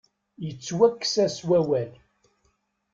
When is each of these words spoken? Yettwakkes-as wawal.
Yettwakkes-as 0.45 1.37
wawal. 1.47 1.91